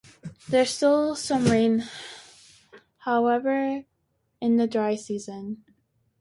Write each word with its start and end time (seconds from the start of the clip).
There 0.49 0.63
is 0.63 0.71
still 0.71 1.15
some 1.15 1.45
rain, 1.45 1.85
however, 3.01 3.83
in 4.41 4.57
the 4.57 4.65
dry 4.65 4.95
season. 4.95 5.63